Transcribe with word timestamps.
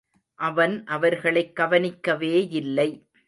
அவன் 0.35 0.83
அவர்களைக் 0.83 1.51
கவனிக்கவேயில்லை. 1.55 3.11